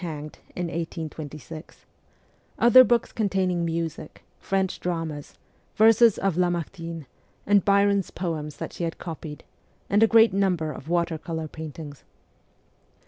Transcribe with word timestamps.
hanged 0.01 0.39
in 0.55 0.63
1826; 0.65 1.85
other 2.57 2.83
books 2.83 3.11
containing 3.11 3.63
music, 3.63 4.23
French 4.39 4.79
dramas, 4.79 5.35
verses 5.75 6.17
of 6.17 6.33
CHILDHOOD 6.33 6.61
16 6.63 6.87
Lamartine, 6.95 7.05
and 7.45 7.63
Byron's 7.63 8.09
poems 8.09 8.57
that 8.57 8.73
she 8.73 8.83
had 8.83 8.97
copied; 8.97 9.43
and 9.91 10.01
a 10.01 10.07
great 10.07 10.33
number 10.33 10.71
of 10.71 10.89
water 10.89 11.19
colour 11.19 11.47
paintings. 11.47 12.03